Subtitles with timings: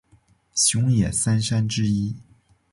[0.55, 2.15] 熊野三山之一。